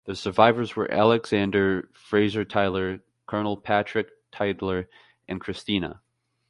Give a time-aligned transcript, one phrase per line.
[0.05, 4.87] The survivors were Alexander Fraser Tytler, Colonel Patrick Tytler,
[5.27, 6.01] and Christina.